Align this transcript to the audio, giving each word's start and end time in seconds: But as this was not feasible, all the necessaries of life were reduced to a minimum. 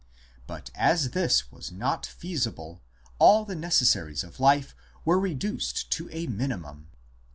But 0.47 0.71
as 0.73 1.11
this 1.11 1.51
was 1.51 1.71
not 1.71 2.07
feasible, 2.07 2.81
all 3.19 3.45
the 3.45 3.53
necessaries 3.53 4.23
of 4.23 4.39
life 4.39 4.75
were 5.05 5.19
reduced 5.19 5.91
to 5.91 6.09
a 6.09 6.25
minimum. 6.25 6.87